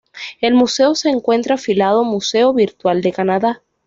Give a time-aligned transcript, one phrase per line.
[0.39, 3.61] El museo se encuentra afiliado Museo virtual de Canadá.